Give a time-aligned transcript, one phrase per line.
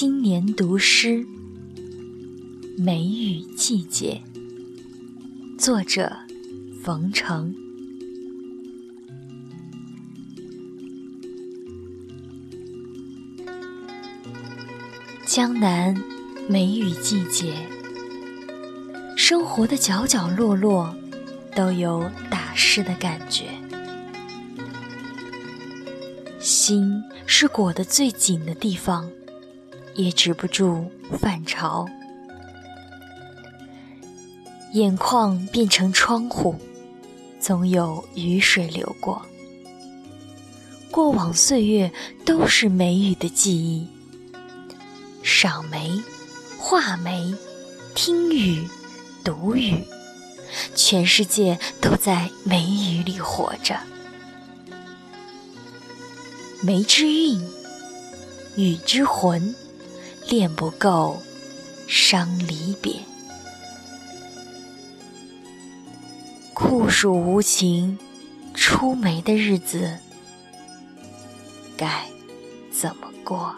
[0.00, 1.26] 新年读诗，
[2.76, 4.22] 梅雨季节。
[5.58, 6.16] 作者：
[6.80, 7.52] 冯程。
[15.26, 16.00] 江南
[16.48, 17.52] 梅雨季节，
[19.16, 20.94] 生活的角角落落
[21.56, 23.46] 都有打湿的感觉，
[26.38, 29.10] 心是裹得最紧的地方。
[29.98, 30.88] 也止不住
[31.20, 31.84] 泛潮，
[34.72, 36.54] 眼眶变成窗户，
[37.40, 39.20] 总有雨水流过。
[40.92, 41.92] 过往岁月
[42.24, 43.88] 都是梅雨的记忆，
[45.24, 46.00] 赏梅、
[46.56, 47.34] 画梅、
[47.96, 48.68] 听雨、
[49.24, 49.82] 读雨，
[50.76, 53.76] 全世界都在梅雨里活着。
[56.62, 57.44] 梅之韵，
[58.54, 59.56] 雨之魂。
[60.28, 61.22] 恋不够，
[61.86, 63.00] 伤离别。
[66.52, 67.98] 酷暑无情，
[68.52, 69.96] 出梅的日子
[71.76, 72.04] 该
[72.70, 73.54] 怎么过？